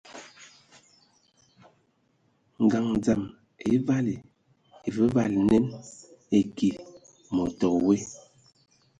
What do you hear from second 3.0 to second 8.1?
dzam e vali evǝvali nen, eki mod te woe,